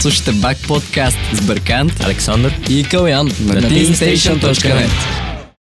[0.00, 4.90] Слушайте Бак подкаст с Бъркант, Александър и Калян на teamstation.net.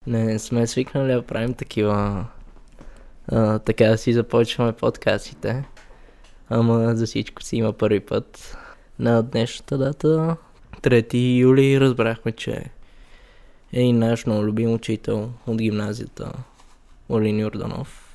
[0.08, 2.26] Не, не сме свикнали да правим такива...
[3.28, 5.64] А, така да си започваме подкастите.
[6.50, 8.58] Ама за всичко си има първи път.
[9.00, 10.36] На днешната дата,
[10.82, 12.64] 3 юли, разбрахме, че
[13.74, 16.32] е и наш много любим учител от гимназията,
[17.10, 18.14] Олин Юрданов,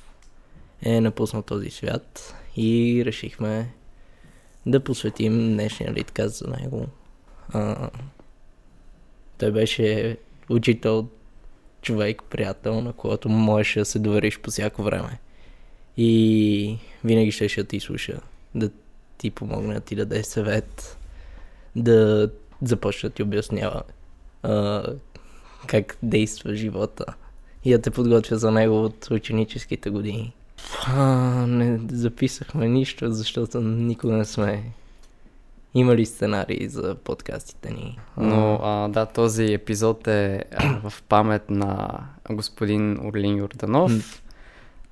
[0.81, 3.73] е напуснал този свят и решихме
[4.65, 6.85] да посветим днешния литказ за него.
[7.49, 7.89] А,
[9.37, 10.17] той беше
[10.49, 11.07] учител,
[11.81, 15.19] човек, приятел, на когото можеш да се довериш по всяко време.
[15.97, 18.19] И винаги ще ще ти слуша,
[18.55, 18.69] да
[19.17, 20.97] ти помогне да ти даде съвет,
[21.75, 22.29] да
[22.61, 23.83] започне да ти обяснява
[24.43, 24.83] а,
[25.67, 27.05] как действа живота
[27.65, 30.33] и да те подготвя за него от ученическите години.
[30.87, 31.05] А,
[31.47, 34.63] не записахме нищо, защото никога не сме
[35.73, 37.99] имали сценарии за подкастите ни.
[38.17, 44.23] Но а, да, този епизод е а, в памет на господин Орлин Йорданов,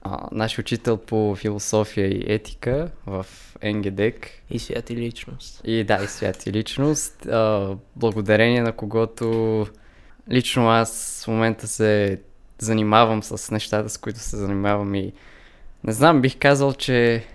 [0.01, 3.25] а, наш учител по философия и етика в
[3.63, 4.29] НГДЕК.
[4.49, 5.61] И святи личност.
[5.63, 9.67] И да, и святи личност, а, благодарение на когото
[10.29, 12.21] лично аз в момента се
[12.59, 15.13] занимавам с нещата, с които се занимавам и
[15.83, 17.25] не знам, бих казал, че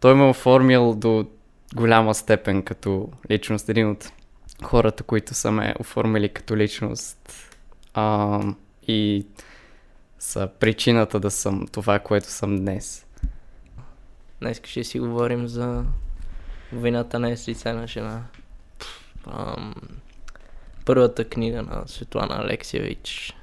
[0.00, 1.26] той ме оформил до
[1.74, 3.68] голяма степен като личност.
[3.68, 4.12] Един от
[4.62, 7.32] хората, които са ме оформили като личност
[7.94, 8.40] а,
[8.88, 9.26] и
[10.18, 13.06] са причината да съм това, което съм днес.
[14.40, 15.84] Днес ще си говорим за
[16.72, 18.22] войната не е с лице на жена.
[19.26, 19.74] Ам,
[20.84, 23.34] първата книга на Светлана Алексиевич.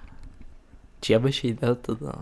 [1.01, 2.13] Чия беше идеята да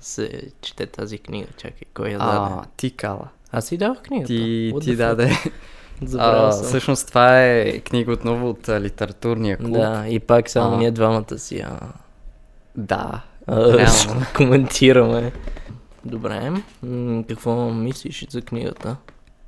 [0.00, 1.48] се чете тази книга?
[1.56, 2.36] Чакай, кой я даде?
[2.38, 3.28] А, ти кала.
[3.52, 4.26] Аз си дадох книгата.
[4.26, 5.30] Ти, What ти даде.
[6.02, 6.66] Забравял А, съм.
[6.66, 9.72] всъщност това е книга отново от а, литературния клуб.
[9.72, 10.78] Да, и пак само А.
[10.78, 11.78] ние двамата си я
[12.76, 13.22] да.
[13.46, 14.26] а, Реално.
[14.36, 15.32] коментираме.
[16.04, 16.52] Добре,
[16.82, 18.96] м- какво мислиш за книгата?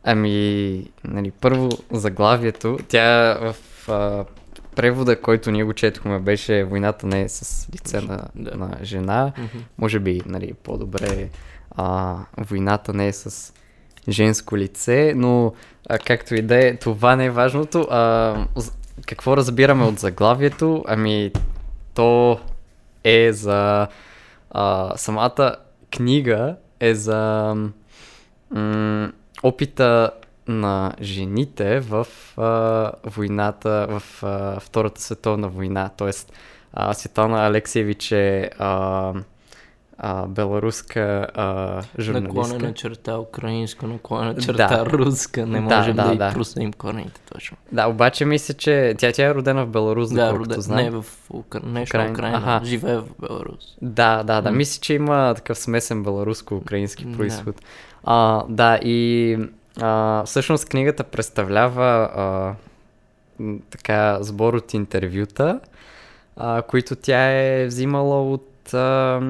[0.04, 3.56] Ами, нали, първо заглавието, тя в
[3.88, 4.24] а,
[4.78, 8.56] превода, който ние го четохме, беше Войната не е с лице на, Да.
[8.56, 9.32] на жена.
[9.38, 9.58] Мгм.
[9.78, 11.28] Може би, нали, по-добре
[11.70, 13.52] а, Войната не е с
[14.08, 15.54] женско лице, но
[15.88, 17.80] а, както и да е, това не е важното.
[17.90, 18.34] А,
[19.06, 20.84] какво разбираме от заглавието?
[20.88, 21.32] Ами,
[21.94, 22.40] то
[23.04, 23.88] е за
[24.50, 25.56] а, самата
[25.96, 27.54] книга е за
[28.50, 29.12] м-
[29.42, 30.10] опита
[30.48, 35.90] на жените в а, войната, в а, Втората световна война.
[35.96, 36.32] Тоест,
[36.72, 39.12] а, Светлана Алексиевич е а,
[39.98, 41.00] а, беларуска
[41.34, 42.20] а, журналистка.
[42.40, 44.86] Наклонена черта украинска, наклонена черта Да.
[44.86, 45.46] руска.
[45.46, 46.34] Не Да, можем да, да, да, да.
[46.34, 47.56] проследим корените точно.
[47.72, 50.60] Да, обаче мисля, че тя, тя е родена в Беларус, Да, доколкото роде...
[50.60, 50.84] знам.
[50.84, 51.60] не в Укра...
[51.60, 52.12] нещо Украйна.
[52.12, 52.36] Украина.
[52.38, 52.64] Аха.
[52.64, 53.76] Живее в Беларус.
[53.82, 54.48] Да, да, да.
[54.48, 54.56] М.
[54.56, 57.16] Мисля, че има такъв смесен беларуско-украински Да.
[57.16, 57.56] происход.
[58.04, 59.38] А, да, и
[59.80, 62.54] а, всъщност книгата представлява а,
[63.70, 65.60] така сбор от интервюта,
[66.36, 69.20] а, които тя е взимала от а,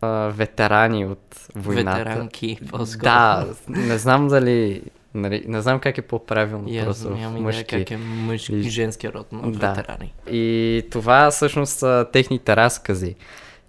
[0.00, 1.98] а, ветерани от войната.
[1.98, 3.04] Ветеранки, по-скоро.
[3.04, 4.82] Да, не знам дали...
[5.16, 7.64] Нали, не знам как е по-правилно аз просто нямам идея мъжки.
[7.64, 9.68] как е мъжки и женски род на Да.
[9.68, 10.14] ветерани.
[10.30, 13.14] И това всъщност са техните разкази.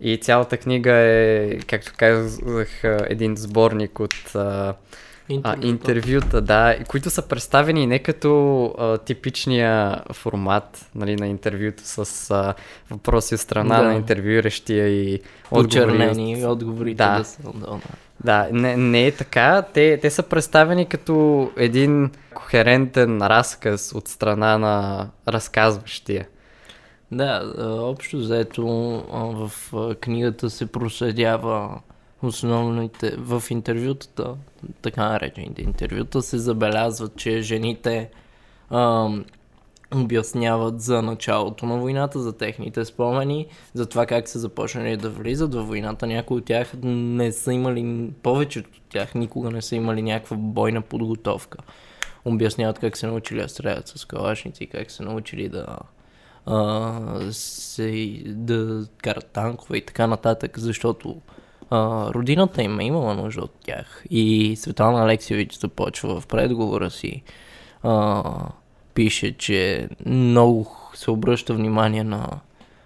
[0.01, 4.35] И цялата книга е, както казах, един сборник от
[5.29, 11.83] а, а, интервюта, да, които са представени не като а, типичния формат нали, на интервюто
[11.85, 11.97] с
[12.31, 12.53] а,
[12.91, 13.83] въпроси от страна Да.
[13.83, 15.65] на интервюиращия и отговори.
[15.65, 17.17] Почернени от- отговорите Да.
[17.17, 17.41] да са.
[17.43, 17.79] Да, да.
[18.19, 19.61] Да, не, не е така.
[19.63, 26.27] Те, те са представени като един кохерентен разказ от страна на разказващия.
[27.11, 28.67] Да, общо взето
[29.13, 29.51] а, в
[29.95, 31.69] книгата се проследява
[32.23, 34.35] основните в интервютата,
[34.81, 38.09] така наречените интервюта, се забелязват, че жените
[38.69, 39.09] а,
[39.95, 45.53] обясняват за началото на войната, за техните спомени, за това как са започнали да влизат
[45.53, 46.07] във войната.
[46.07, 50.81] Някои от тях не са имали, повечето от тях никога не са имали някаква бойна
[50.81, 51.57] подготовка.
[52.25, 55.77] Обясняват как се научили да стрелят с калашници, как се научили да
[56.45, 61.21] а, се, да карат танкове и така нататък, защото
[62.15, 64.03] родината им е имала нужда от тях.
[64.09, 67.23] И Светлана Алексиевич започва в предговора си,
[67.83, 68.23] а,
[68.93, 72.27] пише, че много се обръща внимание на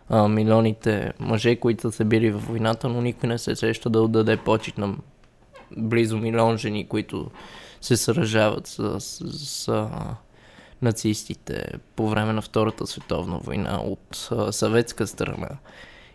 [0.09, 4.37] а, милионите мъже, които са били във войната, но никой не се сеща да отдаде
[4.37, 4.95] почет на
[5.77, 7.31] близо милион жени, които
[7.81, 9.89] се сражават с, с, с а,
[10.81, 15.49] нацистите по време на Втората световна война от съветска страна.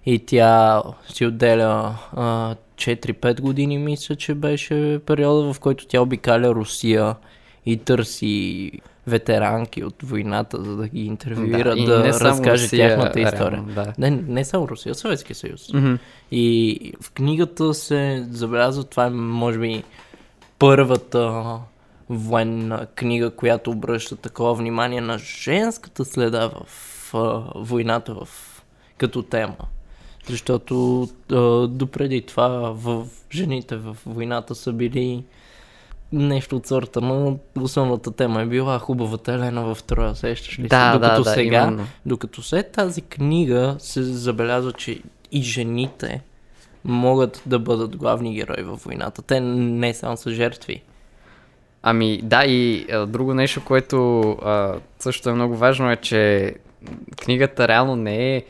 [0.07, 6.55] И тя си отделя а, 4-5 години, мисля, че беше периода, в който тя обикаля
[6.55, 7.17] Русия
[7.67, 8.73] и търси
[9.07, 13.51] ветеранки от войната, за да ги интервюира, да, да разкаже Русия, тяхната история.
[13.51, 13.93] Реално, да.
[13.99, 15.67] Не, не само Русия, Съветския съюз.
[15.67, 15.99] Mm-hmm.
[16.31, 19.83] И в книгата се забелязва, това е може би
[20.59, 21.45] първата
[22.09, 28.29] военна книга, която обръща такова внимание на женската следа в а, войната в,
[28.99, 29.57] като тема.
[30.29, 35.25] Защото а, допреди това в жените в войната са били
[36.13, 40.93] нещо от сорта, но основната тема е била хубавата Елена в Троя, сещаш ли Да,
[40.93, 40.99] се?
[40.99, 41.87] Докато да, сега, именно.
[42.07, 45.01] докато след тази книга се забелязва, че
[45.33, 46.23] и жените
[46.85, 49.23] могат да бъдат главни герои във войната.
[49.23, 50.83] Те не само са жертви.
[51.83, 56.55] Ами да, и а, друго нещо, което а, също е много важно е, че
[57.17, 58.43] книгата реално не е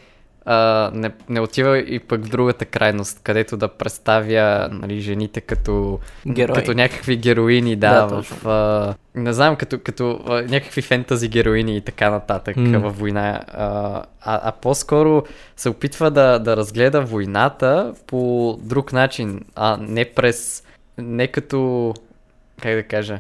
[0.44, 5.99] а, не, не отива и пък в другата крайност, където да представя нали, жените като,
[6.26, 6.55] Герои.
[6.55, 11.76] като някакви героини, да, Да, в, а, не знам, като, като а, някакви фентази героини
[11.76, 12.79] и така нататък М.
[12.79, 13.67] във война, а,
[14.20, 15.25] а, а по-скоро
[15.56, 20.64] се опитва да, да разгледа войната по друг начин, а не през,
[20.99, 21.94] не като,
[22.62, 23.19] как да кажа,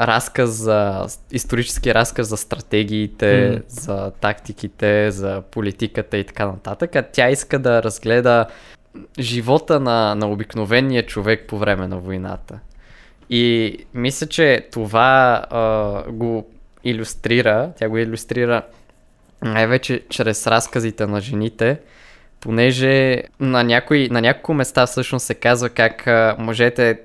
[0.00, 3.60] разказ за, исторически разказ за стратегиите, М.
[3.68, 8.46] за тактиките, за политиката и така нататък, а тя иска да разгледа
[9.18, 12.58] живота на, на обикновения човек по време на войната.
[13.30, 16.50] И мисля, че това а, го
[16.84, 18.62] иллюстрира, тя го иллюстрира
[19.42, 21.80] най-вече чрез разказите на жените,
[22.40, 27.00] понеже на, някои, на няколко места всъщност се казва как а, мъжете,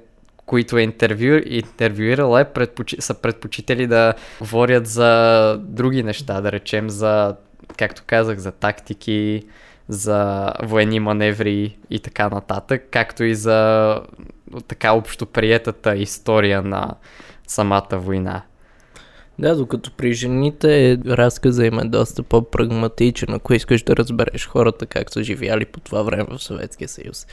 [0.52, 6.90] които е интервю, интервюирала, е предпочи, са предпочитали да говорят за други неща, да речем
[6.90, 7.36] за,
[7.78, 9.44] както казах, за тактики,
[9.88, 14.00] за военни маневри и така нататък, както и за
[14.68, 16.96] така общо приетата история на
[17.48, 18.42] самата война.
[19.40, 25.14] Да, докато при жените разказа им е доста по-прагматичен, ако искаш да разбереш хората как
[25.14, 27.28] са живяли по това време в Съветския съюз.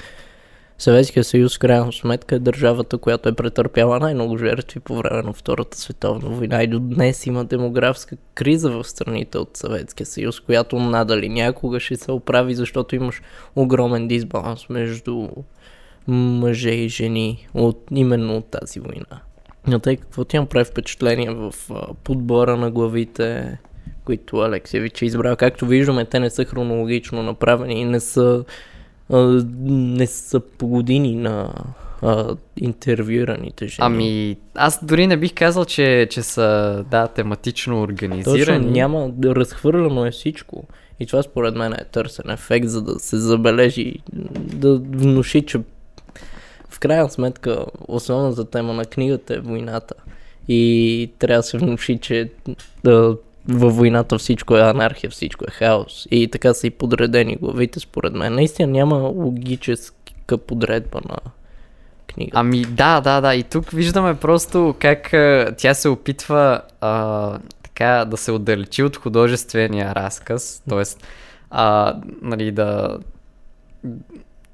[0.81, 5.79] Съветския съюз, крайна сметка, е държавата, която е претърпяла най-много жертви по време на Втората
[5.79, 11.29] световна война и до днес има демографска криза в страните от Съветския съюз, която надали
[11.29, 13.23] някога ще се оправи, защото имаш
[13.57, 15.29] огромен дисбаланс между
[16.07, 19.21] мъже и жени от, именно от тази война.
[19.67, 21.55] Но тъй какво ти прави впечатление в
[22.05, 23.59] подбора на главите,
[24.05, 25.37] които Алексевич е избрал?
[25.37, 28.45] Както виждаме, те не са хронологично направени и не са,
[29.13, 31.53] а, не са по години на
[32.03, 33.87] а, интервюираните жени.
[33.87, 38.61] Ами, аз дори не бих казал, че, че са, да, тематично организирани.
[38.61, 40.65] Точно, няма, разхвърляно е всичко.
[41.01, 43.95] И това според мен е търсен ефект, за да се забележи,
[44.35, 45.61] да внуши, че
[46.69, 49.95] в крайна сметка основната тема на книгата е войната.
[50.49, 52.31] И трябва да се внуши, че
[52.85, 53.17] да,
[53.49, 56.09] във войната всичко е анархия, всичко е хаос.
[56.11, 58.35] И така са и подредени главите, според мен.
[58.35, 61.17] Наистина няма логическа подредба на
[62.06, 62.41] книгата.
[62.41, 63.35] Ами да, да, да.
[63.35, 68.97] И тук виждаме просто как а, тя се опитва а, така да се отдалечи от
[68.97, 70.83] художествения разказ, т.е.
[71.50, 72.99] А, нали, да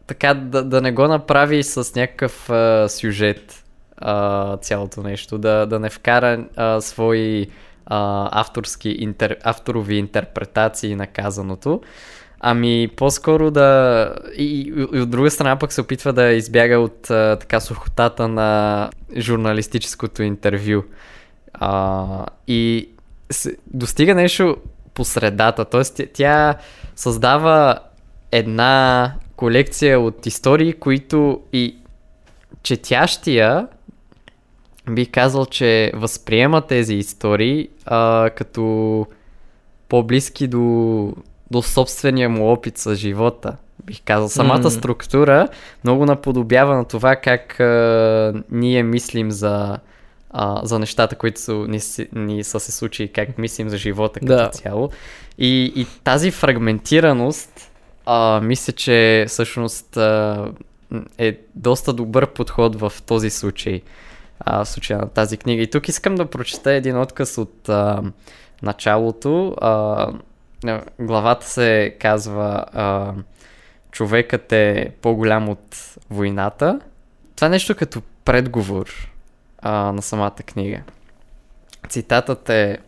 [0.07, 3.65] така да, да не го направи с някакъв а, сюжет
[3.97, 7.49] а, цялото нещо, да, да не вкара а, свои
[7.87, 11.81] а, авторски интер, авторови интерпретации на казаното.
[12.41, 14.15] Ами по-скоро да...
[14.37, 18.91] И, и, от друга страна пък се опитва да избяга от а, така сухотата на
[19.17, 20.83] журналистическото интервю.
[21.53, 22.89] А, и
[23.31, 24.57] се, достига нещо
[24.95, 25.65] по средата.
[25.65, 26.55] Тоест тя
[26.97, 27.79] създава
[28.33, 31.77] една колекция от истории, които и
[32.63, 33.67] четящия
[34.91, 39.07] бих казал, че възприема тези истории а, като
[39.89, 41.13] по-близки до,
[41.51, 43.57] до собствения му опит с живота.
[43.85, 44.71] Бих казал, самата М.
[44.71, 45.49] структура
[45.85, 49.79] много наподобява на това как а, ние мислим за,
[50.31, 51.81] а, за нещата, които са, ни,
[52.13, 54.49] ни са се случили, как мислим за живота като Да.
[54.49, 54.91] цяло.
[55.39, 57.71] И, и тази фрагментираност,
[58.07, 60.45] а, мисля, че всъщност а,
[61.19, 63.83] е доста добър подход в този случай,
[64.41, 65.63] а, в случая на тази книга.
[65.63, 68.03] И тук искам да прочета един отказ от а,
[68.63, 69.55] началото.
[69.61, 70.09] А,
[70.99, 73.13] главата се казва а,
[73.91, 76.81] Човекът е по-голям от войната.
[77.37, 79.11] Това е нещо като предговор
[79.59, 80.83] а, на самата книга.
[81.89, 82.79] цитатът е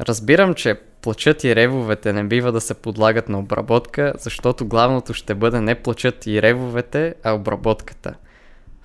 [0.00, 5.34] Разбирам, че плачът и ревовете не бива да се подлагат на обработка, защото главното ще
[5.34, 8.14] бъде не плачът и ревовете, а обработката.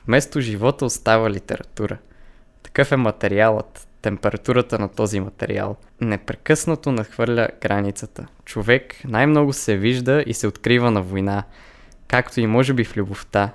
[0.09, 1.97] Вместо живота остава литература.
[2.63, 5.75] Такъв е материалът, температурата на този материал.
[6.01, 8.27] Непрекъснато надхвърля границата.
[8.45, 11.43] Човек най-много се вижда и се открива на война,
[12.07, 13.53] както и може би в любовта,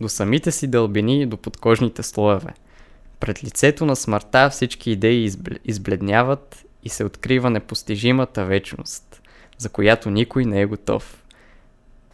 [0.00, 2.54] до самите си дълбини и до подкожните слоеве.
[3.20, 5.30] Пред лицето на смъртта всички идеи
[5.64, 9.22] избледняват и се открива непостижимата вечност,
[9.58, 11.22] за която никой не е готов.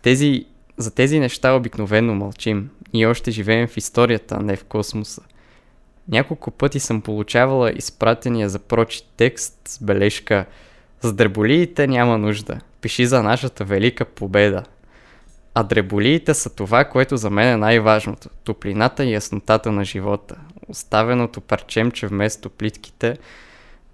[0.03, 0.47] Тези,
[0.77, 2.71] за тези неща обикновено мълчим.
[2.93, 5.23] И още живеем в историята, а не в космоса.
[6.09, 10.47] Няколко пъти съм получавала изпратения за прочит текст с бележка
[11.01, 12.61] «С дреболиите няма нужда.
[12.81, 14.65] Пиши за нашата велика победа».
[15.55, 18.29] А дреболиите са това, което за мен е най-важното.
[18.45, 20.37] Топлината и яснотата на живота.
[20.69, 23.19] Оставеното парчемче вместо плитките,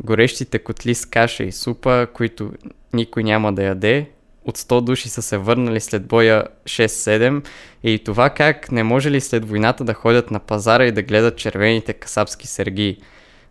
[0.03, 2.53] горещите котли с каша и супа, които
[2.93, 4.11] никой няма да яде,
[4.49, 7.47] от 100 души са се върнали след боя 6-7
[7.83, 11.37] и това как не може ли след войната да ходят на пазара и да гледат
[11.37, 12.99] червените касапски сергии,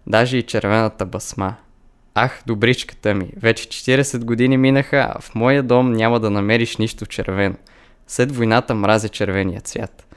[0.07, 1.55] даже и червената басма.
[2.15, 7.05] Ах, добричката ми, вече 40 години минаха, а в моя дом няма да намериш нищо
[7.05, 7.55] червено.
[8.07, 10.07] След войната мразя червения цвят.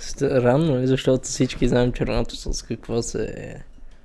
[0.00, 3.54] Странно е, защото всички знаем червеното с какво се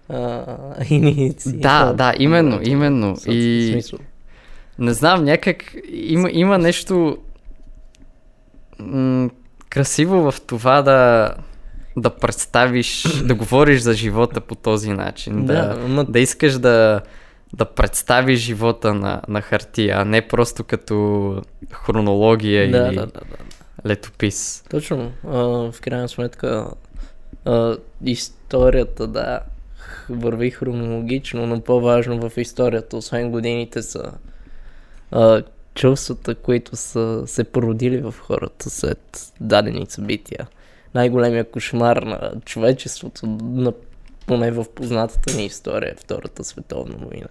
[0.10, 0.44] а,
[0.90, 1.58] инициира.
[1.58, 3.16] Да, да, именно, именно.
[3.28, 3.70] И...
[3.72, 4.00] Смисъл.
[4.80, 7.18] Не знам, някак има, има нещо
[8.80, 9.30] м-
[9.70, 11.30] красиво в това да,
[11.98, 15.46] да представиш, да говориш за живота по този начин.
[15.46, 16.04] Да, да, ма...
[16.04, 17.02] да искаш да,
[17.54, 21.42] да представиш живота на, на хартия, а не просто като
[21.72, 23.90] хронология да, или да, да, да.
[23.90, 24.64] летопис.
[24.70, 25.12] Точно.
[25.28, 25.38] А,
[25.72, 26.68] в крайна сметка
[27.46, 29.40] а, историята, да,
[30.10, 34.12] върви хронологично, но по-важно в историята, освен годините са
[35.16, 35.44] а,
[35.76, 40.48] чувствата, които са се породили в хората след дадени събития.
[40.96, 43.74] Най-големия кошмар на човечеството, на,
[44.28, 47.28] поне в познатата ни история, е Втората световна война.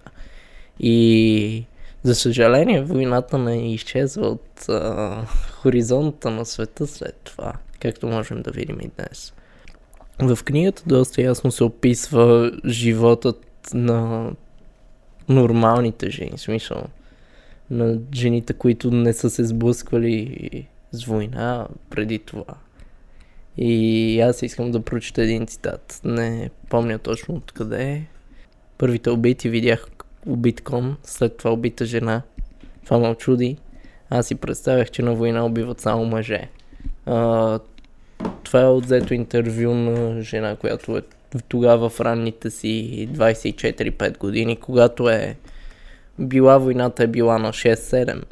[0.79, 1.65] И
[2.03, 8.51] за съжаление, войната не изчезва от а, хоризонта на света след това, както можем да
[8.51, 9.33] видим и днес.
[10.19, 14.31] В книгата доста ясно се описва животът на
[15.29, 16.83] нормалните жени, смисъл
[17.69, 22.45] на жените, които не са се сблъсквали с война преди това.
[23.57, 26.01] И аз искам да прочета един цитат.
[26.03, 28.05] Не помня точно откъде е.
[28.77, 29.87] Първите убити видях
[30.25, 30.61] убит
[31.03, 32.21] след това убита жена.
[32.85, 33.57] Това ме очуди.
[34.09, 36.49] Аз си представях, че на война убиват само мъже.
[37.05, 37.59] А,
[38.43, 41.01] това е отзето интервю на жена, която е
[41.47, 45.35] тогава в ранните си 24-5 години, когато е
[46.19, 48.23] била войната е била на 6-7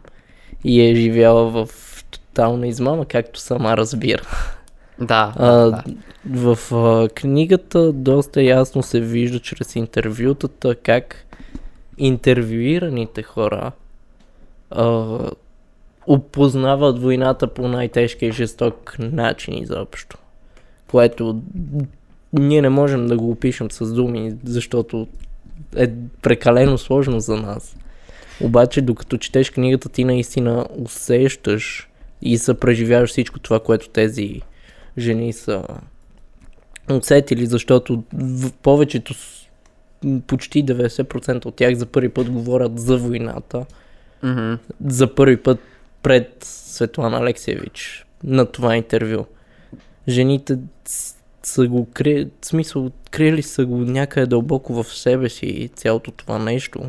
[0.64, 1.70] и е живяла в
[2.12, 4.22] тотална измама, както сама разбира.
[5.00, 5.84] Да, а, да.
[6.26, 11.26] В а, книгата доста ясно се вижда чрез интервютата как
[11.98, 13.72] интервюираните хора
[14.72, 15.18] а,
[16.08, 20.18] опознават войната по най-тежки и жесток начин изобщо.
[20.92, 21.42] Което
[22.34, 25.08] ние не можем да го опишем с думи, защото
[25.76, 27.76] е прекалено сложно за нас.
[28.42, 31.90] Обаче, докато четеш книгата, ти наистина усещаш
[32.22, 34.42] и съпреживяваш всичко това, което тези
[34.98, 35.64] жени са
[36.92, 39.14] усетили, защото в повечето,
[40.28, 43.66] почти 90% от тях за първи път говорят за войната.
[44.24, 44.60] Mm-hmm.
[44.86, 45.60] За първи път
[46.04, 49.26] пред Светлана Алексиевич на това интервю.
[50.08, 50.58] Жените
[51.46, 52.28] са го кри...
[52.42, 56.82] смисъл, крили са го някъде дълбоко в себе си цялото това нещо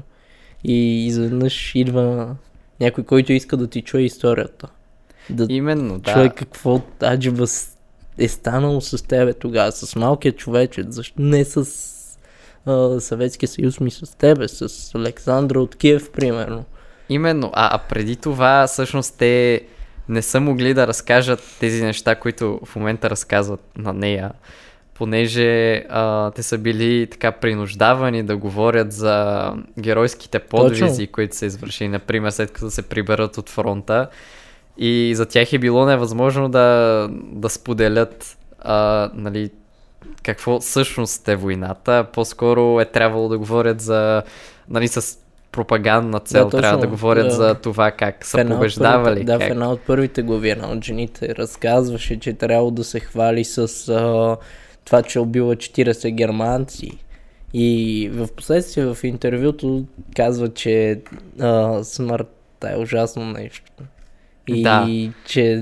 [0.64, 2.36] и изведнъж идва
[2.80, 4.68] някой, който иска да ти чуе историята.
[5.30, 6.12] Да Именно, да.
[6.12, 7.44] Чуе какво аджиба
[8.18, 11.70] е станало с тебе тогава, с малкия човече, защо не с
[12.66, 16.64] а, Съветския съюз, ми с тебе, с Александра от Киев, примерно.
[17.08, 19.62] Именно, а, а преди това всъщност те
[20.08, 24.32] не са могли да разкажат тези неща, които в момента разказват на нея,
[24.94, 31.12] понеже а, те са били така принуждавани да говорят за геройските подвизи, Точно.
[31.12, 34.08] които са извършили, например, след като се приберат от фронта.
[34.78, 39.50] И за тях е било невъзможно да, да споделят а, нали,
[40.22, 42.06] какво всъщност е войната.
[42.12, 44.22] По-скоро е трябвало да говорят за
[44.68, 45.18] нали, с
[45.54, 46.48] пропагандна цел.
[46.48, 47.34] Да, Трябва да говорят да.
[47.34, 49.04] за това как са побеждавали.
[49.04, 49.48] Първите, да, как...
[49.48, 53.88] в една от първите глави една от жените разказваше, че трябва да се хвали с
[53.88, 54.36] а,
[54.84, 56.90] това, че убила 40 германци.
[57.54, 59.84] И в последствие в интервюто
[60.16, 61.00] казва, че
[61.40, 63.82] а, смъртта е ужасно нещо.
[64.48, 64.88] И Да.
[65.26, 65.60] че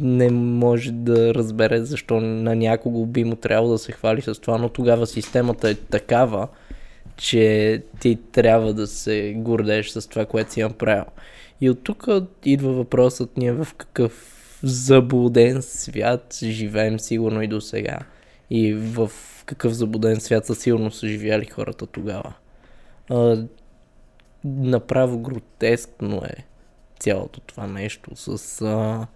[0.00, 4.58] не може да разбере защо на някого би му трябвало да се хвали с това,
[4.58, 6.48] но тогава системата е такава,
[7.16, 11.04] че ти трябва да се гордееш с това, което си направил.
[11.60, 12.06] И от тук
[12.44, 14.30] идва въпросът ние в какъв
[14.62, 17.98] заблуден свят живеем сигурно и до сега.
[18.50, 19.10] И в
[19.46, 22.34] какъв заблуден свят със сигурност са живяли хората тогава.
[23.10, 23.44] А,
[24.44, 26.44] направо гротескно е
[26.98, 29.06] цялото това нещо с а,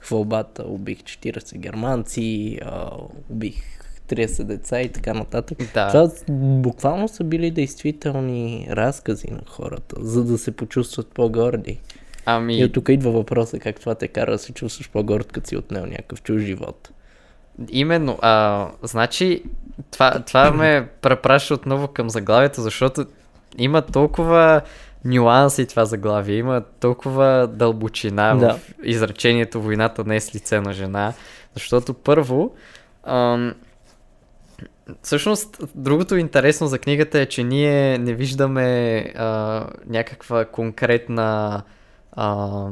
[0.00, 0.62] хвалбата.
[0.66, 2.90] Убих 40 германци, а,
[3.30, 5.58] убих 30 деца и така нататък.
[5.74, 5.88] Да.
[5.88, 6.10] Това
[6.60, 11.80] буквално са били действителни разкази на хората, за да се почувстват по-горди.
[12.26, 15.48] Ами, И от тук идва въпроса как това те кара да се чувстваш по-горд, като
[15.48, 16.90] си отнел някакъв чуж живот.
[17.70, 19.42] Именно, а, значи,
[19.90, 23.06] това, това ме препраща отново към заглавието, защото
[23.58, 24.60] има толкова
[25.04, 28.54] нюанси това заглавие, има толкова дълбочина Да.
[28.54, 31.12] в изречението войната не е с лице на жена,
[31.54, 32.54] защото първо,
[33.04, 33.54] ам,
[35.02, 41.62] всъщност, другото интересно за книгата е, че ние не виждаме а, някаква конкретна
[42.12, 42.66] а,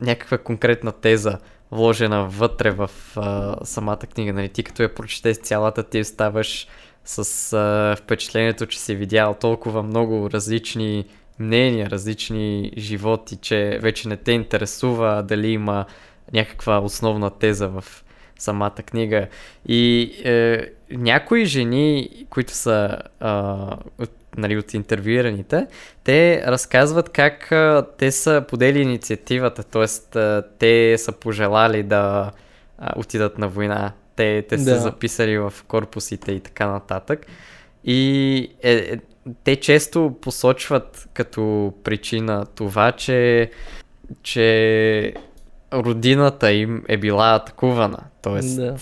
[0.00, 1.38] някаква конкретна теза
[1.72, 4.32] вложена вътре в а, самата книга.
[4.32, 4.48] Нали?
[4.48, 6.66] Ти като я прочетеш цялата, ти оставаш
[7.04, 11.04] с а, впечатлението, че си видял толкова много различни
[11.38, 15.84] мнения, различни животи, че вече не те интересува дали има
[16.32, 17.84] някаква основна теза в
[18.38, 19.28] самата книга.
[19.68, 23.56] И е, някои жени, които са а,
[23.98, 25.66] от, нали, от интервюираните,
[26.04, 29.86] те разказват как а, те са подели инициативата, т.е.
[30.58, 32.30] те са пожелали да
[32.78, 33.92] а, отидат на война.
[34.16, 34.80] Те, те са Да.
[34.80, 37.26] записали в корпусите и така нататък.
[37.84, 38.98] И е, е,
[39.44, 43.50] те често посочват като причина това, че,
[44.22, 45.14] че
[45.72, 47.98] родината им е била атакувана.
[48.22, 48.76] Тоест, Да.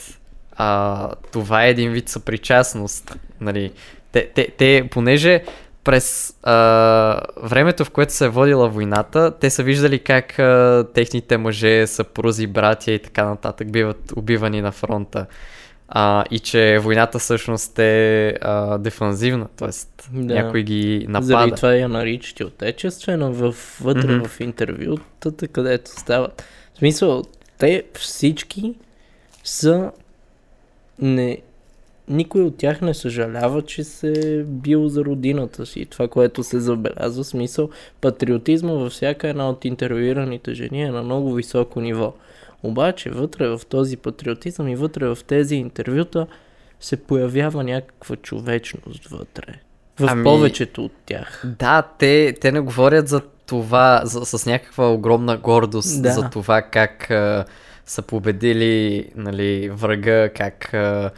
[0.56, 3.16] А, това е един вид съпричастност.
[3.40, 3.72] Нали.
[4.12, 5.44] Те, те, те, понеже
[5.84, 11.36] през а, времето, в което се е водила войната, те са виждали как а, техните
[11.36, 15.26] мъже, съпрузи, братя и така нататък биват убивани на фронта.
[15.88, 19.68] А, и че войната всъщност е а, дефанзивна, т.е.
[20.12, 20.34] Да.
[20.34, 21.26] някой ги напада.
[21.26, 24.28] Заради това я наричат и отечествена в, вътре Мгм.
[24.28, 26.44] в интервютата, където стават.
[26.74, 27.22] В смисъл,
[27.58, 28.74] те всички
[29.44, 29.90] са
[30.98, 31.38] не...
[32.08, 35.86] Никой от тях не съжалява, че се е бил за родината си.
[35.86, 41.34] Това, което се забелязва, смисъл, патриотизма във всяка една от интервюираните жени е на много
[41.34, 42.14] високо ниво.
[42.62, 46.26] Обаче, вътре в този патриотизъм и вътре в тези интервюта
[46.80, 49.60] се появява някаква човечност вътре.
[50.00, 51.42] В Ами- повечето от тях.
[51.58, 56.12] Да, те, те не говорят за това за, с някаква огромна гордост Да.
[56.12, 57.10] за това как
[57.92, 61.10] са победили нали, врага, как а,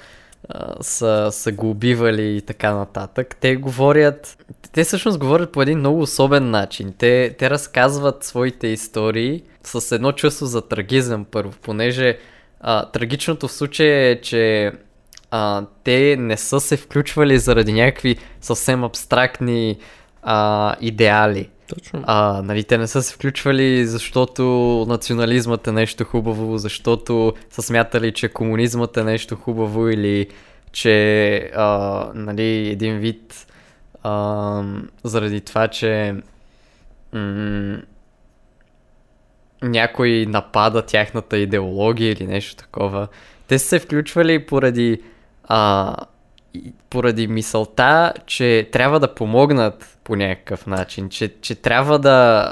[0.48, 3.36] а, са, са го убивали и така нататък.
[3.40, 6.94] Те говорят, те всъщност говорят по един много особен начин.
[6.98, 12.18] Те, те разказват своите истории с едно чувство за трагизъм първо, понеже
[12.60, 14.72] а, трагичното в случая е, че
[15.30, 19.78] а, те не са се включвали заради някакви съвсем абстрактни
[20.22, 21.48] а, идеали.
[21.68, 22.02] Точно.
[22.06, 24.42] А, нали, те не са се включвали, защото
[24.88, 30.28] национализмът е нещо хубаво, защото са смятали, че комунизмът е нещо хубаво или
[30.72, 33.46] че а, нали, един вид
[34.02, 34.62] а,
[35.04, 36.14] заради това, че
[37.12, 37.78] м-
[39.62, 43.08] някой напада тяхната идеология или нещо такова.
[43.48, 45.02] Те са се включвали поради,
[45.44, 45.96] а,
[46.90, 52.48] поради мисълта, че трябва да помогнат по някакъв начин, че, че трябва да,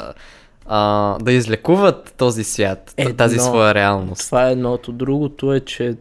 [0.66, 3.14] а, да излекуват този свят, Едно.
[3.14, 4.26] тази своя реалност.
[4.26, 4.92] Това е едното.
[4.92, 5.94] Другото е, че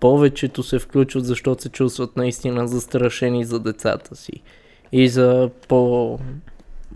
[0.00, 4.32] повечето се включват, защото се чувстват наистина застрашени за децата си.
[4.92, 6.18] И за по...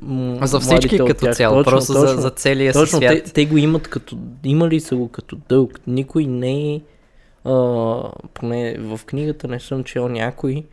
[0.01, 1.37] м- За всички като тях.
[1.37, 2.21] цяло, Точно, просто за, точно.
[2.21, 3.25] за целия си Точно, свят.
[3.25, 4.19] те, те го имат като...
[4.45, 5.81] Имали са го като дълг.
[5.87, 6.81] Никой не е...
[7.45, 7.53] А,
[8.35, 10.65] поне в книгата не съм чел някой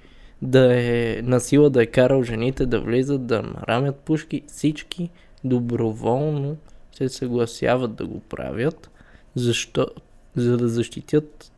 [0.42, 4.42] да е насила да е карал жените да влизат, да нарамят пушки.
[4.48, 5.10] Всички
[5.44, 6.58] доброволно
[6.98, 8.90] се съгласяват да го правят,
[9.36, 9.88] защо,
[10.36, 11.52] за да защитят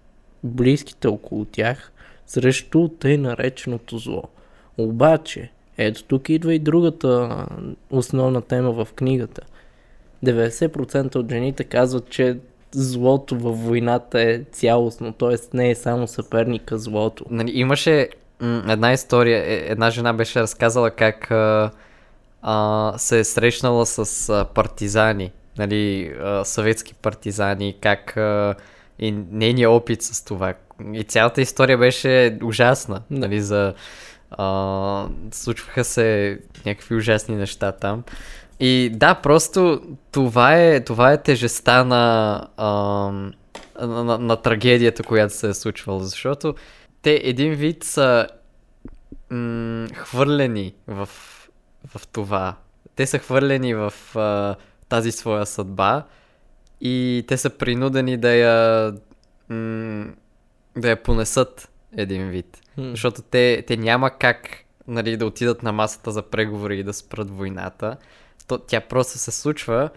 [0.44, 1.92] близките около тях
[2.28, 4.24] срещу тъй нареченото зло.
[4.78, 7.46] Обаче, ето тук идва и другата
[7.89, 9.42] основна тема в книгата.
[10.26, 12.38] 90% от жените казват, че
[12.72, 15.58] злото във войната е цялостно, т.е.
[15.58, 17.26] не е само съперника злото.
[17.30, 18.10] Нали, имаше
[18.41, 21.71] една история, е- една жена беше разказала как а,
[22.41, 28.56] а, се е срещнала с а, партизани, нали, а, съветски партизани, как а,
[28.99, 30.54] и нейният опит с това.
[30.93, 33.73] И цялата история беше ужасна, нали, за...
[34.32, 38.04] А, случваха се някакви ужасни неща там.
[38.60, 43.34] И да, просто това е, това е тежестта на, ам,
[43.82, 46.56] на, на, на трагедията, която се е случвала, защото
[47.02, 48.28] те един вид са
[49.30, 51.10] м- хвърлени в,
[51.88, 52.56] в това.
[52.96, 54.56] Те са хвърлени в а,
[54.90, 56.04] тази своя съдба
[56.82, 58.94] и те са принудени да я,
[59.50, 60.06] м-
[60.78, 62.62] да я понесат един вид.
[62.78, 62.90] М.
[62.90, 64.50] Защото те, те няма как
[64.88, 67.98] нали, да отидат на масата за преговори и да спрат войната.
[68.48, 69.90] То, тя просто се случва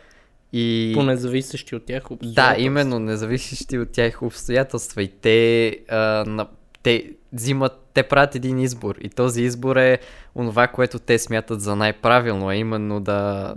[0.53, 0.93] и...
[0.95, 2.55] По независещи от тях обстоятелства.
[2.55, 5.03] Да, именно, независещи от тях обстоятелства.
[5.03, 6.47] И те, а, на,
[6.83, 8.97] те взимат, те правят един избор.
[9.01, 9.99] И този избор е
[10.35, 13.55] онова, което те смятат за най-правилно, а именно да,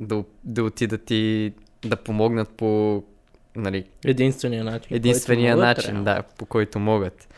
[0.00, 1.52] да, да отидат и
[1.84, 3.02] да помогнат по
[3.56, 4.96] нали, Единствения начин.
[4.96, 6.04] единствения могат, начин, реално.
[6.04, 7.28] да, по който могат.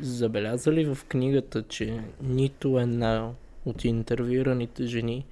[0.00, 3.30] Забелязали в книгата, че нито една
[3.64, 5.26] от интервюираните жени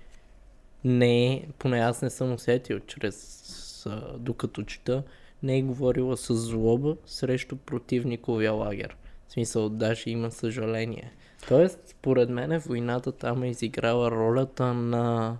[0.85, 3.87] не е, поне аз не съм усетил чрез,
[4.19, 5.03] докато чета,
[5.43, 8.97] не е говорила с злоба срещу противниковия лагер.
[9.33, 11.13] Смисъл, даже има съжаление.
[11.49, 15.37] Тоест, според мен войната там е изиграла ролята на,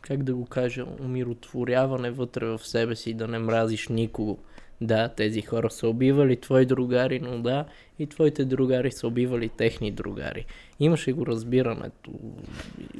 [0.00, 4.38] как да го кажа, умиротворяване вътре в себе си, да не мразиш никого.
[4.80, 7.64] Да, тези хора са убивали твои другари, но да,
[7.98, 10.46] и твоите другари са убивали техни другари.
[10.80, 12.10] Имаше го разбирането.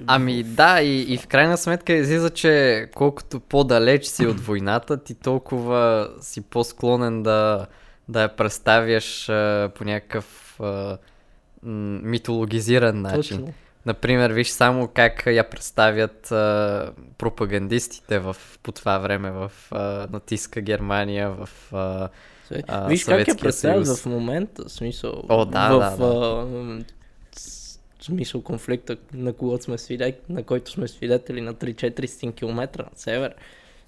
[0.07, 5.14] Ами да, и, и в крайна сметка излиза, че колкото по-далеч си от войната, ти
[5.14, 7.66] толкова си по-склонен да,
[8.09, 10.99] да я представяш а, по някакъв а,
[11.62, 13.38] митологизиран начин.
[13.38, 13.55] Точно.
[13.87, 20.61] Например, виж само как я представят а, пропагандистите в, по това време в а, натиска
[20.61, 21.49] Германия, в...
[21.73, 22.09] А,
[22.49, 24.03] Се- а, Виж как я Съветския представят съюз.
[24.03, 25.25] в момента, смисъл.
[25.29, 26.05] О, да, в, да, да.
[26.05, 26.85] а,
[28.01, 33.35] смисъл конфликта, на, когото сме свидетели, на който сме свидетели на 3-4 км на север.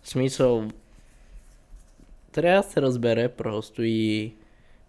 [0.04, 0.64] Смисъл,
[2.32, 4.34] трябва да се разбере просто и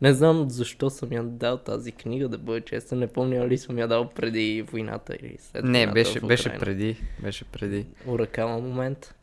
[0.02, 3.00] не знам защо съм я дал тази книга, да бъда честен.
[3.00, 6.98] Не помня ли съм я дал преди войната или след не, войната беше, беше преди.
[7.24, 7.86] Беше преди.
[8.08, 9.16] Уракала момент.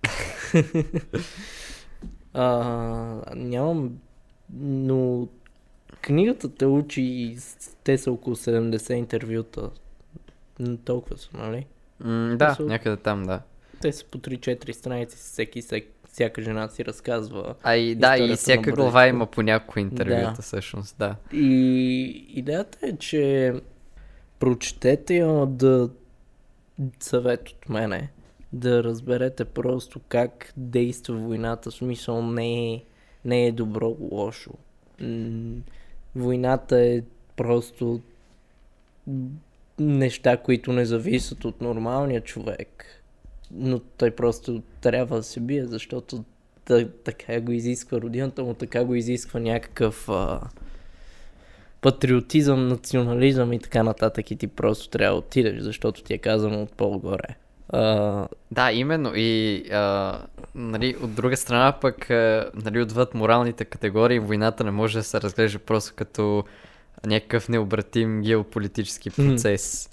[2.33, 3.99] а, нямам...
[4.61, 5.29] Но
[6.03, 7.39] книгата те учи и
[7.85, 9.71] те са около 70 интервюта.
[10.85, 11.67] Толкова са, нали?
[12.01, 13.41] М, да, Мисъл- някъде там, да.
[13.81, 17.55] Те са по 3-4 страници, всеки, всеки, всяка жена си разказва.
[17.63, 20.43] А и да, и всяка глава има по някои интервюта, Да.
[20.43, 21.17] всъщност, да.
[21.33, 23.55] И идеята е, че
[24.39, 25.91] прочетете я да
[27.01, 28.11] съвет от мене
[28.53, 31.71] да разберете просто как действа войната.
[31.71, 32.83] В смисъл не е,
[33.25, 34.51] не е добро лошо.
[36.17, 37.03] Войната е
[37.37, 38.01] просто
[39.79, 42.98] неща, които не зависят от нормалния човек.
[43.51, 46.25] Но той просто трябва да се бие, защото
[46.65, 50.41] та, така го изисква родината му, така го изисква някакъв а,
[51.81, 56.63] патриотизъм, национализъм и така нататък и ти просто трябва да отидеш, защото ти е казано
[56.63, 57.37] от по-горе.
[57.69, 59.13] А, Да, именно.
[59.15, 60.19] И а,
[60.55, 65.21] нали, от друга страна пък, а, нали, отвъд моралните категории, войната не може да се
[65.21, 66.45] разглежда просто като
[67.07, 69.91] някакъв необратим геополитически процес.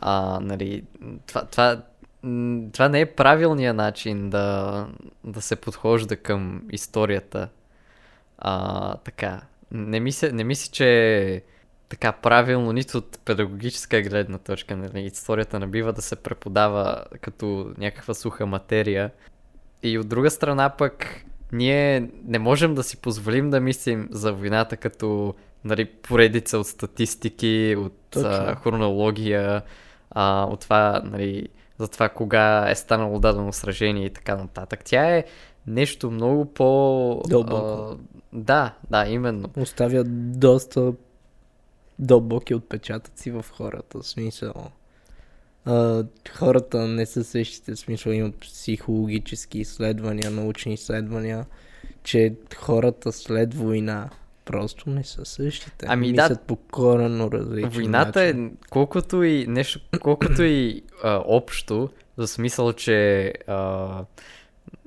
[0.00, 0.84] А, нали,
[1.26, 1.82] това, това,
[2.72, 4.86] това не е правилният начин да,
[5.24, 7.48] да се подхожда към историята.
[8.38, 9.40] А, така.
[9.70, 11.42] Не мисля, не мисля, че е
[11.88, 14.76] така правилно нито от педагогическа гледна точка.
[14.76, 15.00] Нали?
[15.00, 19.10] Историята не бива да се преподава като някаква суха материя.
[19.82, 24.76] И от друга страна пък ние не можем да си позволим да мислим за войната
[24.76, 29.62] като нали, поредица от статистики, от а, хронология,
[30.10, 31.48] а, от това, нали,
[31.78, 34.80] за това кога е станало дадено сражение и така нататък.
[34.84, 35.24] Тя е
[35.66, 37.22] нещо много по...
[37.28, 37.96] Дълбоко.
[38.32, 39.48] да, да, именно.
[39.56, 40.92] оставя доста
[41.98, 44.02] дълбоки отпечатъци в хората.
[44.02, 44.54] Смисъл.
[45.64, 47.76] А, хората не са същите.
[47.76, 51.46] Смисъл имат психологически изследвания, научни изследвания,
[52.02, 54.10] че хората след война
[54.46, 55.86] просто не са същите.
[55.88, 56.22] Ами да.
[56.22, 58.46] Мислят по коренно различен Войната начин.
[58.46, 64.04] е колкото и нещо, колкото и а, общо, за смисъл, че а,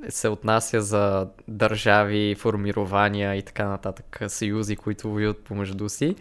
[0.10, 6.16] се отнася за държави, формирования и така нататък, съюзи, които воюват помежду си,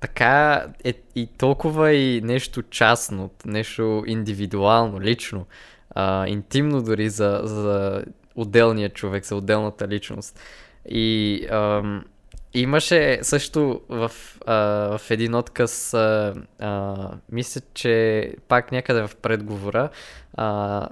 [0.00, 5.46] така е и толкова и нещо частно, нещо индивидуално, лично,
[5.90, 8.02] а, интимно дори за, за
[8.34, 10.40] отделния човек, за отделната личност.
[10.88, 12.04] И ам,
[12.54, 14.10] имаше също в,
[14.46, 14.54] а,
[14.98, 16.96] в един отказ, а, а,
[17.32, 19.88] мисля, че пак някъде в предговора,
[20.34, 20.88] а,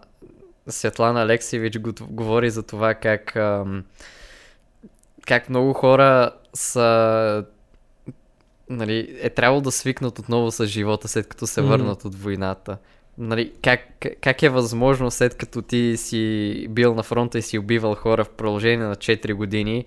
[0.68, 3.84] Светлана Алексиевич го, говори за това как, ам,
[5.26, 7.44] как много хора са
[8.70, 12.04] нали, е трябвало да свикнат отново с живота, след като се върнат mm.
[12.04, 12.78] от войната.
[13.18, 13.80] Нали, как,
[14.20, 18.30] как е възможно след като ти си бил на фронта и си убивал хора в
[18.30, 19.84] продължение на 4 години,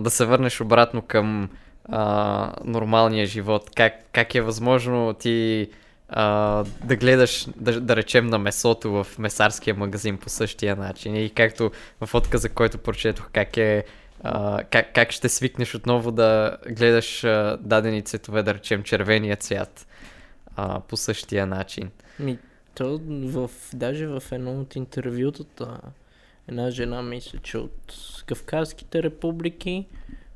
[0.00, 1.50] да се върнеш обратно към
[1.88, 3.70] а, нормалния живот?
[3.76, 5.68] Как, как е възможно ти
[6.08, 11.16] а, да гледаш, да, да речем, на месото в месарския магазин по същия начин?
[11.16, 13.84] И както в отказа, който прочетох, как е
[14.22, 19.86] а, как, как ще свикнеш отново да гледаш а, дадени цветове, да речем червения цвят
[20.56, 21.90] а, по същия начин.
[22.18, 22.38] Ми,
[22.74, 25.80] то в, даже в едно от интервютата
[26.48, 27.94] една жена, мисля, че от
[28.26, 29.86] Кавказските републики,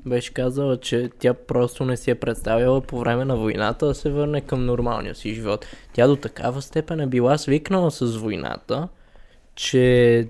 [0.06, 4.10] беше казала, че тя просто не си е представяла по време на войната да се
[4.10, 5.66] върне към нормалния си живот.
[5.92, 8.88] Тя до такава степен е била свикнала с войната,
[9.54, 10.28] че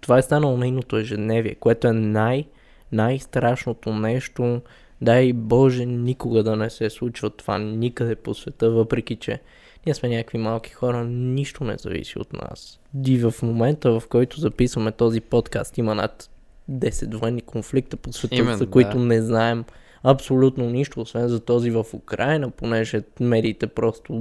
[0.00, 2.44] това е станало нейното ежедневие, което е най-
[2.92, 4.60] най-страшното нещо.
[5.00, 9.40] Дай Боже, никога да не се случва това никъде по света, въпреки че
[9.86, 12.80] ние сме някакви малки хора, нищо не зависи от нас.
[13.06, 16.30] И в момента, в който записваме този подкаст, има над
[16.70, 19.04] 10 военни конфликта по света, Именно, за които да.
[19.04, 19.64] не знаем
[20.02, 24.12] абсолютно нищо, освен за този в Украина, понеже медиите просто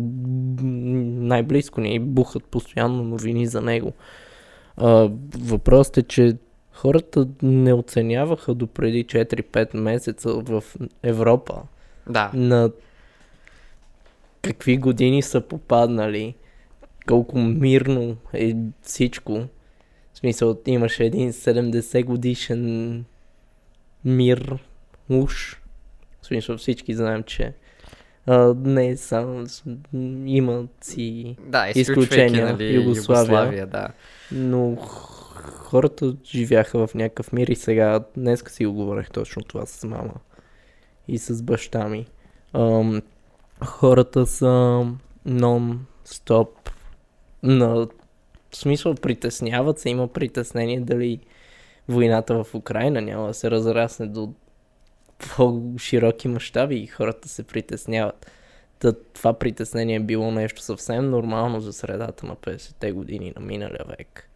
[0.62, 3.94] най-близко ни бухат постоянно новини за него.
[4.78, 6.38] А, въпросът е, че
[6.72, 10.64] хората не оценяваха до преди 4-5 месеца в
[11.04, 11.62] Европа
[12.10, 12.32] да.
[12.34, 12.72] на
[14.42, 16.36] какви години са попаднали,
[17.08, 19.34] колко мирно е всичко.
[20.14, 23.06] В смисъл, имаше един 70 годишен
[24.06, 24.58] мир,
[25.10, 25.62] уж.
[26.22, 27.54] В смисъл, всички знаем, че
[28.26, 29.46] а, не само
[30.26, 33.88] има си да, изключения нали, Югославия, Югославия да.
[34.32, 34.76] но
[35.72, 40.14] хората живяха в някакъв мир и сега, днеска си го говорех точно това с мама
[41.08, 42.06] и с баща ми.
[42.54, 43.02] Ам,
[43.66, 44.86] хората са
[45.28, 46.50] нон-стоп
[47.44, 47.88] на
[48.52, 51.20] в смисъл притесняват се, има притеснение дали
[51.90, 54.34] войната в Украина няма да се разрасне до
[55.36, 58.32] по-широки мащаби и хората се притесняват.
[58.80, 63.86] Та, това притеснение е било нещо съвсем нормално за средата на 50-те години на миналия
[63.88, 64.31] век.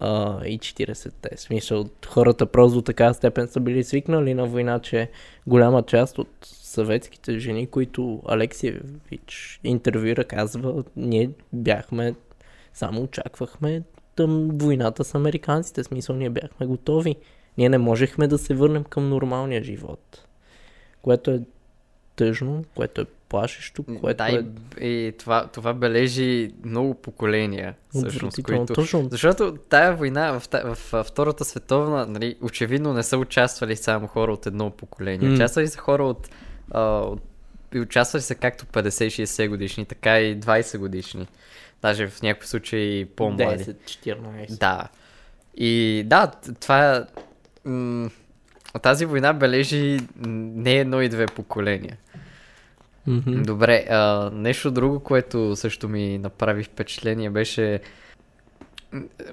[0.00, 1.36] А, и 40-те.
[1.36, 5.10] Смисъл, хората просто до така степен са били свикнали на война, че
[5.46, 12.14] голяма част от съветските жени, които Алексиевич интервюира, казва, ние бяхме,
[12.72, 13.82] само очаквахме
[14.16, 15.84] тъм войната с американците.
[15.84, 17.16] Смисъл, ние бяхме готови.
[17.58, 20.26] Ние не можехме да се върнем към нормалния живот.
[21.02, 21.40] Което е
[22.16, 24.44] тъжно, което е плашещо, което да, е...
[24.86, 28.74] И, и това, това бележи много поколения, всъщност, които...
[28.74, 29.08] Точно.
[29.10, 34.32] Защото тая война в, в, в Втората световна, нали, очевидно не са участвали само хора
[34.32, 35.28] от едно поколение.
[35.28, 35.34] Mm.
[35.34, 36.28] Участвали са хора от,
[36.70, 37.22] а, от...
[37.74, 41.26] И участвали са както 50-60 годишни, така и 20 годишни.
[41.82, 43.64] Даже в някакви случаи по-млади.
[43.64, 44.58] 10-14.
[44.58, 44.88] Да.
[45.54, 47.06] И да, това...
[47.64, 48.10] М-
[48.82, 51.96] тази война бележи не едно и две поколения.
[53.08, 53.44] Mm-hmm.
[53.44, 57.80] Добре, а, нещо друго, което също ми направи впечатление беше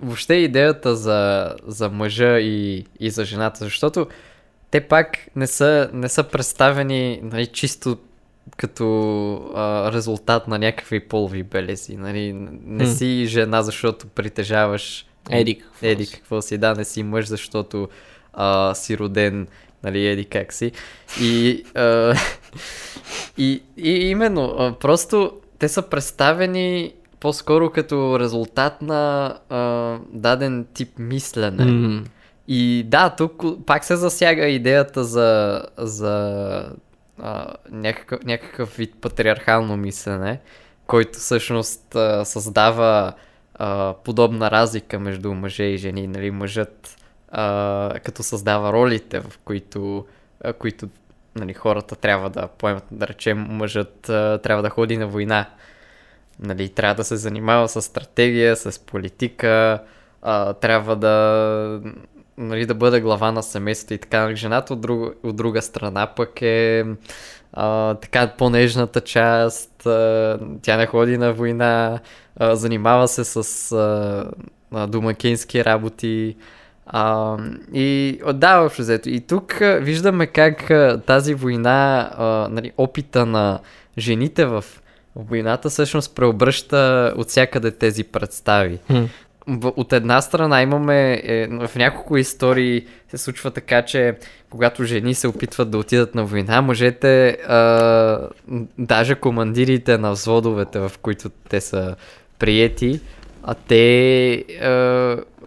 [0.02, 4.08] въобще идеята за, за мъжа и, и за жената, защото
[4.72, 7.98] те пак не са, не са представени нали, чисто
[8.58, 11.98] като а, резултат на някакви полови белези.
[11.98, 12.34] Нали?
[12.66, 12.94] Не mm.
[12.94, 16.58] си жена, защото притежаваш Еди какво, еди какво си.
[16.58, 17.90] Да, не си мъж, защото
[18.34, 19.48] а, си роден
[19.84, 20.72] нали, еди как си.
[21.22, 22.16] И, а,
[23.38, 30.90] и, и именно, а, просто те са представени по-скоро като резултат на а, даден тип
[31.00, 31.64] мислене.
[31.64, 32.06] Mm.
[32.48, 36.66] И да, тук пак се засяга идеята за, за
[37.20, 40.40] а, някакъв, някакъв вид патриархално мислене,
[40.88, 43.14] който всъщност а, създава
[43.56, 46.08] а, подобна разлика между мъже и жени.
[46.08, 46.99] Нали, мъжът
[47.32, 50.06] а, като създава ролите, в които,
[50.44, 50.90] а, които
[51.36, 55.46] нали, хората трябва да поемат, да речем, мъжът а, трябва да ходи на война.
[56.40, 59.80] Нали, трябва да се занимава с стратегия, с политика,
[60.22, 61.82] а, трябва да
[62.38, 64.22] нали, да бъде глава на семейството и така.
[64.22, 66.86] Нали, Жената от друга, от друга страна пък е
[67.54, 72.00] а, така по-нежната част, а, тя не ходи на война,
[72.36, 73.72] а, занимава се с
[74.72, 76.36] а, домакински работи.
[76.92, 77.38] А,
[77.74, 79.10] и да, общо взето.
[79.10, 80.72] И тук виждаме как
[81.06, 83.60] тази война, а, нали, опита на
[83.98, 84.66] жените в
[85.16, 88.80] войната всъщност преобръща от всякъде тези представи.
[88.88, 89.04] Хм.
[89.64, 94.16] От една страна имаме, е, в няколко истории се случва така, че
[94.50, 98.20] когато жени се опитват да отидат на война, мъжете, а,
[98.78, 101.96] даже командирите на взводовете, в които те са
[102.40, 103.00] приети,
[103.44, 105.39] а те по-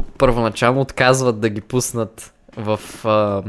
[0.00, 3.42] първоначално отказват да ги пуснат в, а,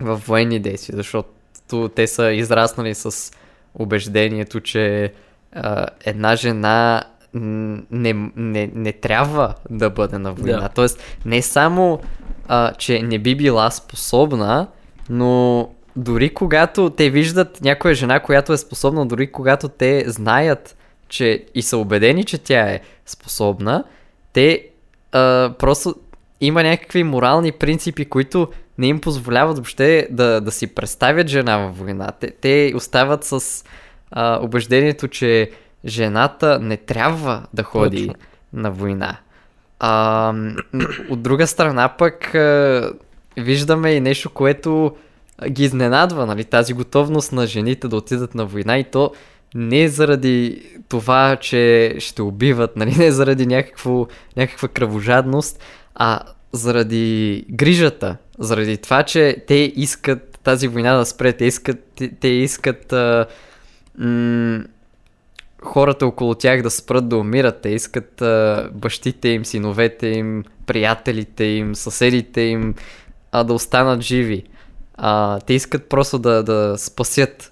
[0.00, 3.32] в военни действия, защото те са израснали с
[3.74, 5.12] убеждението, че
[5.52, 10.60] а, една жена не, не, не трябва да бъде на война.
[10.60, 10.68] Да.
[10.68, 12.00] Тоест, не само,
[12.48, 14.68] а, че не би била способна,
[15.10, 20.76] но дори когато те виждат някоя жена, която е способна, дори когато те знаят,
[21.08, 23.84] че и са убедени, че тя е способна,
[24.32, 24.68] те
[25.12, 25.94] а, просто
[26.40, 28.48] има някакви морални принципи, които
[28.78, 32.12] не им позволяват въобще да, да си представят жена във война.
[32.20, 33.64] Те, те остават с
[34.10, 35.50] а, убеждението, че
[35.84, 38.14] жената не трябва да ходи Точно.
[38.52, 39.16] на война.
[39.80, 40.34] А,
[41.10, 42.92] от друга страна пък а,
[43.36, 44.96] виждаме и нещо, което
[45.48, 46.44] ги изненадва, нали?
[46.44, 49.12] тази готовност на жените да отидат на война и то
[49.54, 52.94] не заради това, че ще убиват, нали?
[52.98, 55.62] не заради някакво, някаква кръвожадност,
[55.94, 56.20] а
[56.52, 62.92] заради грижата, заради това, че те искат тази война да спре, те искат, те, искат
[62.92, 63.26] а,
[63.98, 64.64] м-
[65.62, 71.44] хората около тях да спрат да умират, те искат а, бащите им, синовете им, приятелите
[71.44, 72.74] им, съседите им
[73.32, 74.42] а, да останат живи.
[74.94, 77.51] А, те искат просто да, да спасят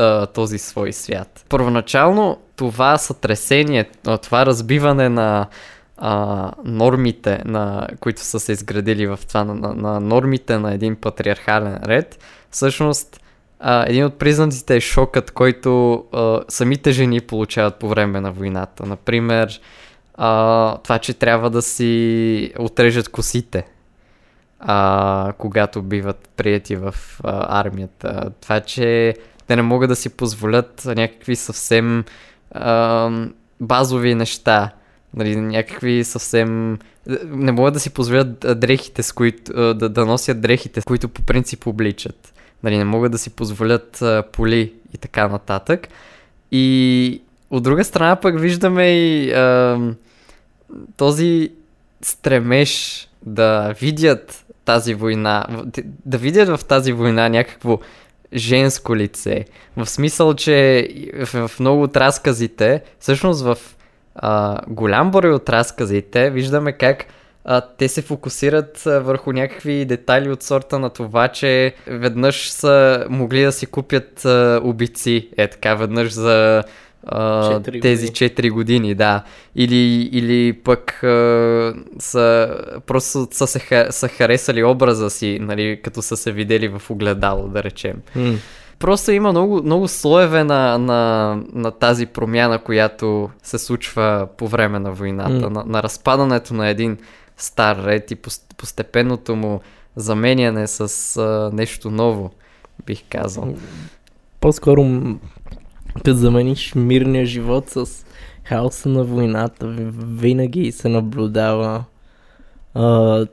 [0.00, 1.44] а, този свой свят.
[1.48, 3.90] Първоначално това сътресение,
[4.22, 5.46] това разбиване на
[5.98, 11.78] а, нормите, на, които са се изградили в това, на, на нормите на един патриархален
[11.84, 12.18] ред,
[12.50, 13.20] всъщност
[13.60, 18.86] а, един от признаците е шокът, който а, самите жени получават по време на войната.
[18.86, 19.60] Например,
[20.14, 23.66] а, това, че трябва да си отрежат косите,
[24.60, 28.30] а, когато биват прияти в а, армията.
[28.40, 29.14] Това, че
[29.50, 32.04] те не могат да си позволят някакви съвсем
[32.50, 33.10] а,
[33.60, 34.70] базови неща.
[35.14, 36.78] Нали, някакви съвсем...
[37.24, 41.22] Не могат да си позволят дрехите, с които, да, да носят дрехите, с които по
[41.22, 42.34] принцип обличат.
[42.62, 45.88] Нали, не могат да си позволят а, поли и така нататък.
[46.52, 49.78] И от друга страна пък виждаме и а,
[50.96, 51.50] този
[52.02, 55.46] стремеж да видят тази война,
[56.04, 57.78] да видят в тази война някакво
[58.34, 59.44] женско лице.
[59.76, 60.88] В смисъл, че
[61.20, 63.58] в, в много от разказите, всъщност в
[64.14, 67.04] а, голям брой от разказите, виждаме как
[67.44, 73.06] а, те се фокусират а, върху някакви детайли от сорта на това, че веднъж са
[73.10, 76.62] могли да си купят а, убийци, е така, веднъж за
[77.06, 78.30] а, Четири тези години.
[78.30, 79.22] 4 години, да.
[79.56, 86.16] Или, или пък а, са, просто са, се, са харесали образа си, нали, като са
[86.16, 87.96] се видели в огледало, да речем.
[88.16, 88.34] М.
[88.78, 94.78] Просто има много, много слоеве на, на, на тази промяна, която се случва по време
[94.78, 95.50] на войната, М.
[95.50, 96.98] на, на разпадането на един
[97.36, 99.60] стар ред и пос- постепенното му
[99.96, 102.30] заменяне с а, нещо ново,
[102.86, 103.54] бих казал.
[104.40, 104.86] По-скоро,
[105.96, 107.86] като замениш мирния живот с
[108.44, 109.66] хаоса на войната,
[110.06, 111.84] винаги се наблюдава
[112.74, 113.26] а,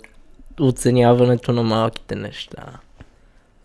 [0.59, 2.65] оценяването на малките неща.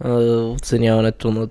[0.00, 1.48] А, оценяването на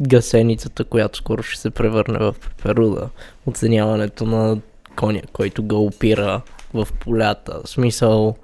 [0.00, 3.08] гасеницата, която скоро ще се превърне в пеперуда.
[3.46, 4.60] Оценяването на
[4.96, 6.40] коня, който го опира
[6.74, 7.60] в полята.
[7.64, 8.36] В смисъл,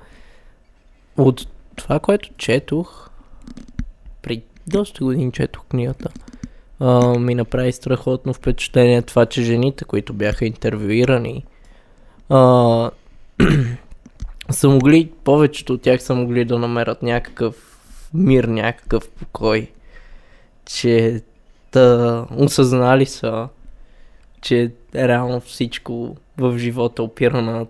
[1.16, 3.10] от това, което четох,
[4.22, 6.10] при доста години четох книгата,
[7.18, 11.44] ми направи страхотно впечатление това, че жените, които бяха интервюирани,
[12.28, 12.90] а,
[14.50, 17.80] са могли, повечето от тях са могли да намерят някакъв
[18.14, 19.70] мир, някакъв покой,
[20.64, 21.22] че
[21.72, 23.48] да осъзнали са,
[24.40, 27.66] че реално всичко в живота опира на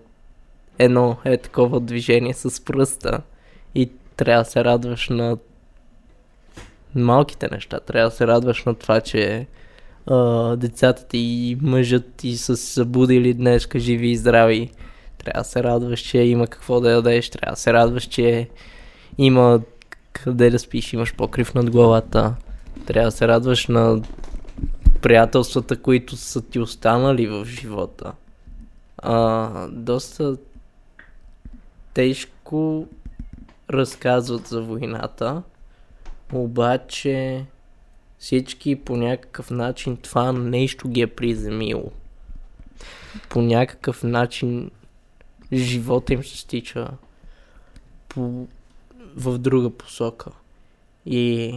[0.79, 3.21] едно е такова движение с пръста
[3.75, 5.37] и трябва да се радваш на
[6.95, 7.79] малките неща.
[7.79, 9.47] Трябва да се радваш на това, че
[10.07, 14.71] а, децата ти и мъжът ти са се събудили днес живи и здрави,
[15.17, 18.49] Трябва да се радваш, че има какво да ядеш, трябва да се радваш, че
[19.17, 19.61] има
[20.13, 22.35] къде да спиш, имаш покрив над главата.
[22.85, 24.01] Трябва да се радваш на
[25.01, 28.13] приятелствата, които са ти останали в живота.
[28.97, 30.37] А, доста
[31.93, 32.87] тежко
[33.69, 35.43] разказват за войната,
[36.33, 37.45] обаче
[38.17, 41.91] всички по някакъв начин това нещо ги е приземило.
[43.29, 44.71] По някакъв начин
[45.53, 46.87] живота им се стича
[48.09, 48.47] по,
[49.15, 50.31] в друга посока.
[51.05, 51.53] И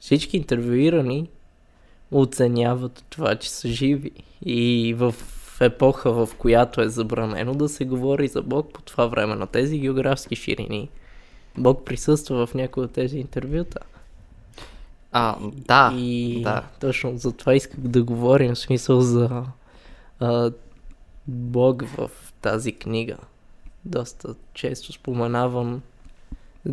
[0.00, 1.30] всички интервюирани
[2.10, 4.10] оценяват това, че са живи.
[4.44, 5.14] И в
[5.60, 9.78] епоха, в която е забранено да се говори за Бог по това време на тези
[9.78, 10.88] географски ширини,
[11.58, 13.78] Бог присъства в някои от тези интервюта.
[15.12, 16.62] А, да, И да.
[16.80, 19.44] точно за това исках да говорим, в смисъл за
[20.20, 20.50] а,
[21.26, 23.16] Бог в тази книга.
[23.84, 25.82] Доста често споменавам.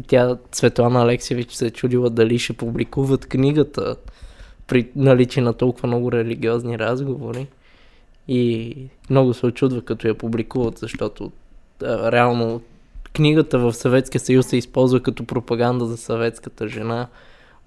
[0.08, 3.96] Тя, Светлана Алексиевич, се е чудила дали ще публикуват книгата
[4.68, 7.48] при наличие на толкова много религиозни разговори.
[8.28, 8.76] И
[9.10, 11.32] много се очудва като я публикуват, защото
[11.84, 12.62] а, реално
[13.18, 17.08] книгата в Съветския съюз се използва като пропаганда за съветската жена.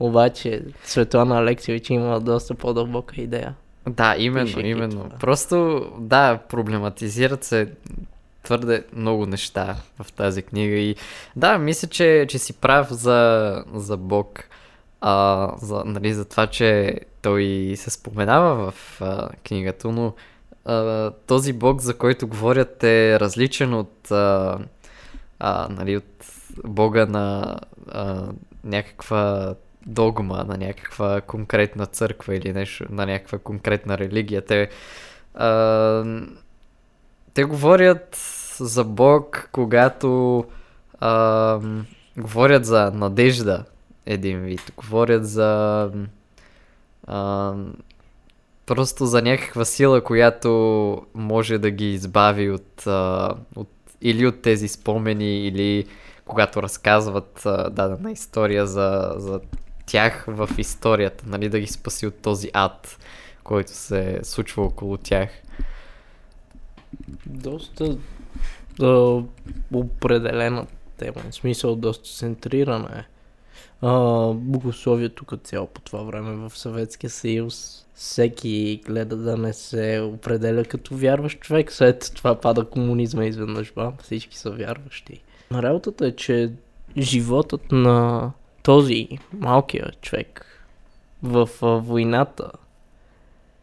[0.00, 3.54] Обаче Светлана Алексиевич има доста по-дълбока идея.
[3.88, 5.04] Да, именно, Пишейки именно.
[5.04, 5.18] това.
[5.20, 7.68] Просто, да, проблематизират се
[8.42, 10.96] твърде много неща в тази книга и
[11.36, 14.44] да, мисля, че, че си прав за, за Бог,
[15.00, 20.14] а, за, нали, за това, че той се споменава в а, книгата, но
[20.64, 24.58] а, този Бог, за който говорят е различен от, а,
[25.40, 26.26] а, нали, от
[26.64, 27.56] Бога на
[27.88, 28.28] а,
[28.64, 29.54] някаква
[29.86, 34.44] догма, на някаква конкретна църква или нещо, на някаква конкретна религия.
[34.44, 34.68] Те,
[35.34, 36.04] а,
[37.34, 38.16] те говорят
[38.58, 40.44] за Бог, когато
[41.00, 41.60] а,
[42.16, 43.64] говорят за надежда,
[44.06, 44.72] един вид.
[44.76, 45.90] Говорят за
[47.06, 47.54] а,
[48.66, 50.50] просто за някаква сила, която
[51.14, 53.68] може да ги избави от, а, от
[54.02, 55.86] или от тези спомени, или
[56.24, 59.40] когато разказват а, дадена история за, за
[59.86, 62.98] тях в историята, нали, да ги спаси от този ад,
[63.44, 65.30] който се случва около тях.
[67.26, 67.98] Доста
[68.82, 69.22] а,
[69.72, 73.19] определена тема, в смисъл доста центрирана е.
[73.82, 77.86] А, богословието като цяло по това време в Съветския съюз.
[77.94, 81.72] Всеки гледа да не се определя като вярващ човек.
[81.72, 85.22] След това пада комунизма изведнъж, бам, всички са вярващи.
[85.52, 86.52] Работата е, че
[86.98, 88.30] животът на
[88.62, 90.46] този малкия човек
[91.22, 92.50] в войната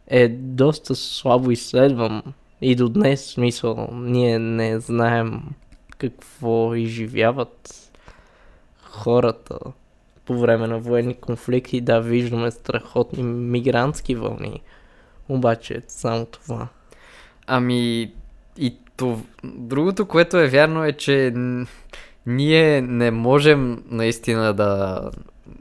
[0.06, 2.22] е доста слабо изследван
[2.60, 5.42] и до днес, смисъл, ние не знаем
[5.98, 7.74] какво изживяват
[8.82, 9.58] хората
[10.28, 11.80] по време на военни конфликти.
[11.80, 14.62] Да, виждаме страхотни мигрантски вълни,
[15.28, 16.68] обаче само това.
[17.46, 18.12] Ами
[18.58, 21.34] и то, другото, което е вярно е, че
[22.26, 25.02] ние не можем наистина да,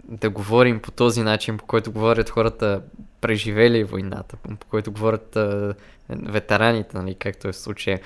[0.04, 2.82] да говорим по този начин, по който говорят хората
[3.22, 5.76] преживели войната, по който говорят а,
[6.10, 8.00] ветераните, нали, както е в случая.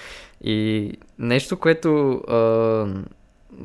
[0.43, 2.37] И нещо, което а,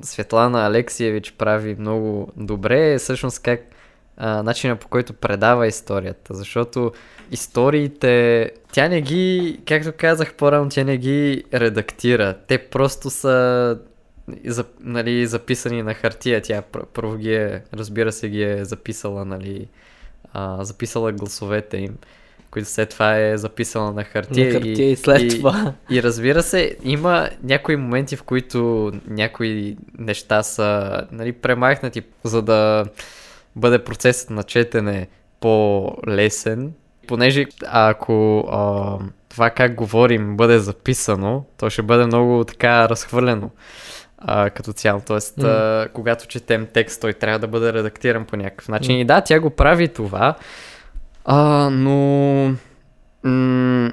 [0.03, 3.61] Светлана Алексиевич прави много добре е всъщност как
[4.17, 6.93] а, начина по който предава историята, защото
[7.31, 12.35] историите, тя не ги, както казах по-рано, тя не ги редактира.
[12.47, 13.79] Те просто са
[14.45, 16.43] за, нали, записани на хартия.
[16.43, 16.63] Тя
[16.95, 19.69] първо ги е, разбира се, ги е записала, нали,
[20.33, 21.97] а, записала гласовете им,
[22.51, 24.47] които след това е записала на хартия.
[24.47, 25.73] На хартия и след това.
[25.91, 32.85] И разбира се, има някои моменти, в които някои неща са нали, премахнати, за да
[33.57, 35.09] бъде процесът на четене
[35.41, 36.73] по-лесен.
[37.07, 43.51] Понеже ако а, това как говорим бъде записано, то ще бъде много така разхвърлено
[44.19, 45.03] а, като цяло.
[45.07, 49.01] Тоест, а, когато четем текст, той трябва да бъде редактиран по някакъв начин.
[49.01, 50.35] И да, тя го прави това,
[51.29, 52.55] а, но
[53.25, 53.93] м-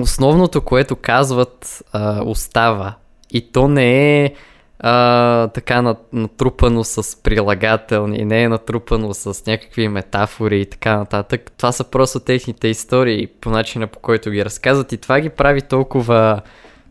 [0.00, 2.94] основното, което казват, а, остава.
[3.30, 4.34] И то не е
[4.80, 11.52] а, така нат- натрупано с прилагателни, не е натрупано с някакви метафори и така нататък.
[11.56, 15.62] Това са просто техните истории по начина по който ги разказват и това ги прави
[15.62, 16.40] толкова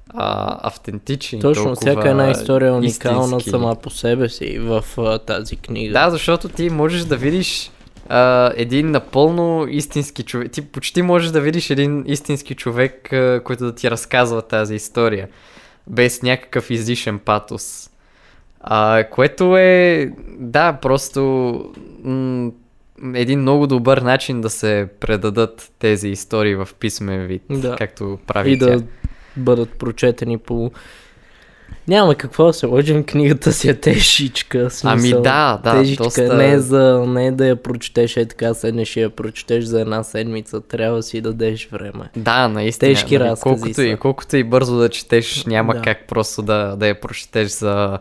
[0.09, 1.41] а, автентични.
[1.41, 3.49] Точно, всяка една история е уникална истински.
[3.49, 5.93] сама по себе си в а, тази книга.
[5.93, 7.71] Да, защото ти можеш да видиш
[8.05, 10.51] а, един напълно истински човек.
[10.51, 15.27] Ти почти можеш да видиш един истински човек, а, който да ти разказва тази история.
[15.87, 17.89] Без някакъв излишен патос.
[18.61, 21.21] А, което е, да, просто
[22.03, 22.51] м-
[23.13, 27.75] един много добър начин да се предадат тези истории в писмен вид, Да.
[27.75, 28.65] както прави И тя.
[28.65, 28.83] да
[29.37, 30.71] бъдат прочетени по...
[31.87, 34.69] Няма какво да се лъжим, книгата си е тежичка.
[34.69, 36.03] в Ами смисъл, да, да, тежичка.
[36.03, 39.63] доста- Не, е за, не е да я прочетеш е така, седнеш и я прочетеш
[39.63, 40.61] за една седмица.
[40.61, 42.09] Трябва да си дадеш време.
[42.15, 42.91] Да, наистина.
[42.91, 43.83] Тежки нали, разкази колкото, са.
[43.83, 45.81] и, колкото и бързо да четеш, няма Да.
[45.81, 47.97] как просто да, да я прочетеш за...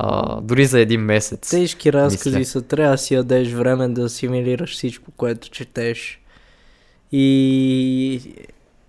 [0.00, 1.50] А, дори за един месец.
[1.50, 2.50] Тежки разкази мисля.
[2.50, 6.20] са, трябва да си ядеш време да асимилираш всичко, което четеш.
[7.12, 8.20] И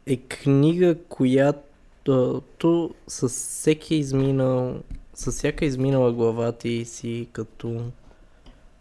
[0.07, 1.59] е книга, която
[2.03, 4.75] то с всеки изминал,
[5.13, 7.81] с всяка изминала глава ти си като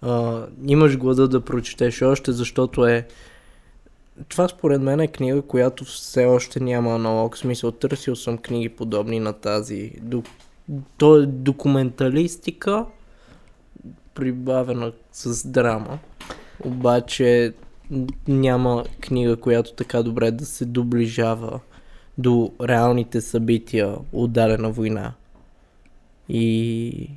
[0.03, 3.07] а, имаш глада да прочетеш още, защото е
[4.29, 7.35] това според мен е книга, която все още няма аналог.
[7.35, 9.93] В смисъл, търсил съм книги подобни на тази.
[10.01, 10.23] Ду...
[10.97, 12.85] То е документалистика,
[14.15, 15.99] прибавена с драма.
[16.65, 17.53] Обаче
[18.29, 21.61] няма книга, която така добре да се доближава
[22.19, 25.13] до реалните събития от дадена война.
[26.29, 27.11] И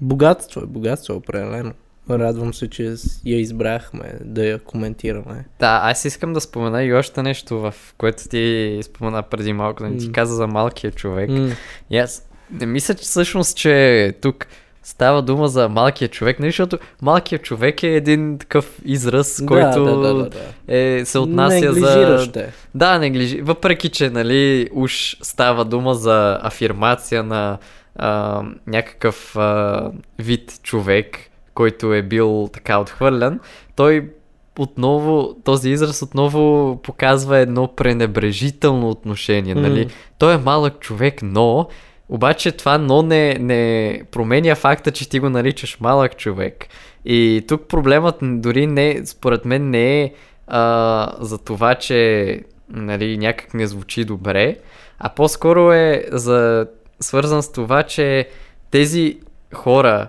[0.00, 1.72] богатство е, богатство е определено.
[2.10, 2.94] Радвам се, че
[3.24, 5.44] я избрахме да я коментираме.
[5.60, 9.98] Да, аз искам да спомена и още нещо, в което ти спомена преди малко, да
[9.98, 10.12] ти М.
[10.12, 11.30] каза за малкия човек.
[11.30, 11.50] М,
[11.90, 14.46] И аз не мисля, че всъщност, че тук
[14.86, 19.84] става дума за малкия човек, нали, защото малкият човек е един такъв израз, да, който
[19.84, 20.38] да, да, да, да.
[20.76, 22.28] Е, се отнася за...
[22.36, 22.52] Е.
[22.74, 23.40] Да, неглижи.
[23.40, 27.58] Въпреки, че, нали, уж става дума за афирмация на
[27.96, 31.18] а, някакъв а, вид човек,
[31.54, 33.40] който е бил така отхвърлен,
[33.76, 34.10] той
[34.58, 39.84] отново, този израз отново показва едно пренебрежително отношение, нали?
[39.84, 39.90] М.
[40.18, 41.68] Той е малък човек, но
[42.08, 46.66] обаче това но не, не променя факта, че ти го наричаш малък човек.
[47.04, 50.12] И тук проблемът дори не, според мен не е
[50.46, 54.56] а, за това, че нали, някак не звучи добре,
[54.98, 56.66] а по-скоро е за,
[57.00, 58.28] свързан с това, че
[58.70, 59.18] тези
[59.54, 60.08] хора,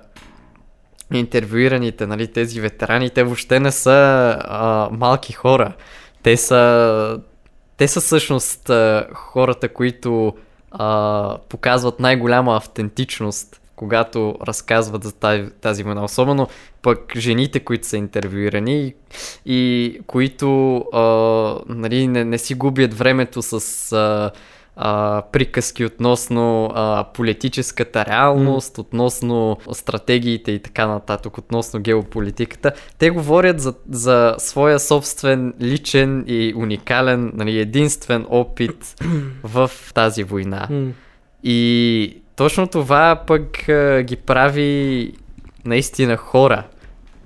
[1.14, 5.74] интервюираните, нали, тези ветерани, те въобще не са а, малки хора.
[6.24, 7.22] Те са,
[7.78, 10.34] те са всъщност а, хората, които
[10.78, 16.04] а, показват най-голяма автентичност, когато разказват за тази, тази война.
[16.04, 16.48] Особено
[16.82, 18.96] пък жените, които са интервюирани и,
[19.46, 21.04] и които а,
[21.70, 24.32] нали, не, не си губят времето с а,
[24.78, 32.72] а, приказки относно а, политическата реалност, относно стратегиите и така нататък, относно геополитиката.
[32.98, 38.96] Те говорят за, за своя собствен личен и уникален, нали, единствен опит
[39.44, 40.68] в тази война.
[40.70, 40.92] М.
[41.44, 45.12] И точно това пък а, ги прави
[45.66, 46.64] наистина хора.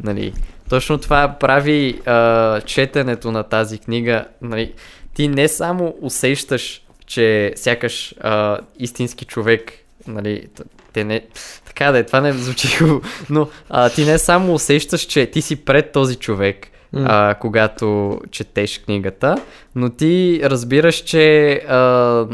[0.03, 0.33] Нали?
[0.69, 4.25] Точно това прави а, четенето на тази книга.
[4.41, 4.73] Нали?
[5.13, 6.81] Ти не само усещаш,
[7.11, 9.73] че сякаш а, истински човек,
[10.07, 10.47] нали,
[10.93, 11.21] те не,
[11.65, 15.41] така да е, това не звучи хубаво, но а, ти не само усещаш, че ти
[15.41, 17.05] си пред този човек, М.
[17.09, 19.35] а, когато четеш книгата,
[19.75, 22.27] но ти разбираш, че а,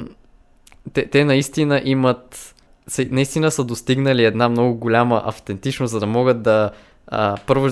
[0.93, 2.55] те, те наистина имат,
[3.09, 6.71] наистина са достигнали една много голяма автентичност, за да могат да
[7.07, 7.69] а, първо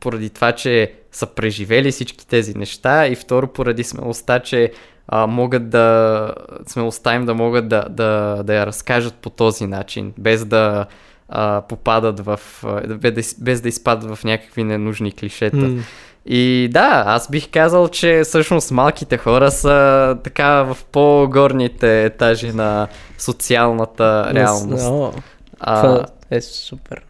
[0.00, 4.72] поради това, че са преживели всички тези неща и второ поради смелостта, че
[5.08, 6.34] а, могат да
[6.66, 8.10] смелостта им да могат да, да,
[8.44, 10.86] да я разкажат по този начин, без да
[11.28, 15.56] а, попадат в, а, без да, из- без да изпадат в някакви ненужни клишета.
[15.56, 15.82] М.
[16.26, 22.88] И да, аз бих казал, че всъщност малките хора са така в по-горните етажи на
[23.18, 24.84] социалната реалност.
[24.84, 25.12] О,
[25.60, 27.02] А, това е супер.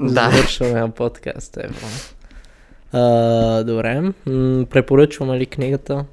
[0.00, 0.08] да.
[0.30, 1.86] Завършваме подкаст, ево.
[2.92, 3.00] А,
[3.64, 4.00] добре.
[4.00, 4.12] М,
[4.66, 6.04] препоръчваме ли книгата?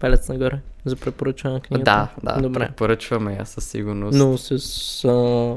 [0.00, 2.08] Палец нагоре за препоръчване на книгата.
[2.24, 2.66] да, да, Добре.
[2.66, 4.18] препоръчваме я със сигурност.
[4.18, 5.12] Но с а,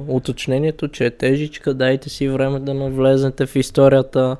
[0.07, 4.37] уточнението, че е тежичка, дайте си време да навлезнете в историята.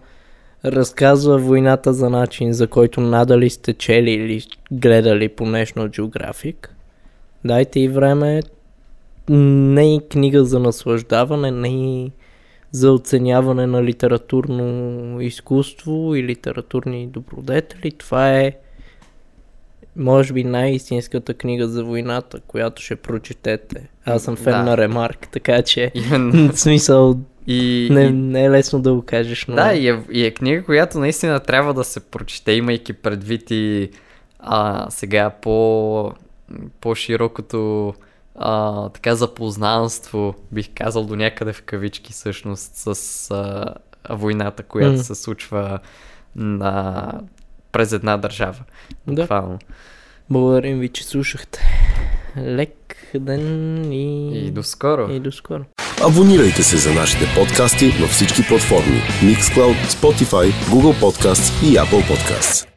[0.66, 6.68] Разказва войната за начин, за който надали сте чели или гледали по National Geographic.
[7.46, 8.40] Дайте и време.
[9.30, 12.12] Не и книга за наслаждаване, не и
[12.72, 17.92] за оценяване на литературно изкуство и литературни добродетели.
[17.92, 18.54] Това е
[19.96, 23.90] може би най-истинската книга за войната, която ще прочетете.
[24.06, 24.64] Аз съм фен Да.
[24.64, 25.92] на Ремарк, така че
[26.52, 29.56] в смисъл И, Не, и, не е лесно да го кажеш, но...
[29.56, 33.90] да, и е, и е книга, която наистина трябва да се прочете, имайки предвид и
[34.40, 36.12] а, сега по,
[36.82, 37.94] по-широкото
[38.36, 43.66] а, така запознанство, бих казал до някъде в кавички всъщност, с а,
[44.16, 45.04] войната, която М.
[45.04, 45.80] се случва
[46.36, 47.12] на,
[47.72, 48.60] през една държава.
[49.08, 49.22] Да.
[49.22, 49.60] Буквално.
[50.30, 51.60] Благодарим ви, че слушахте.
[52.38, 54.38] Лек ден и...
[54.48, 55.12] И до скоро.
[55.12, 55.64] И до скоро.
[56.08, 62.71] Абонирайте се за нашите подкасти във всички платформи Mixcloud, Spotify, Google Podcasts и Apple Podcasts.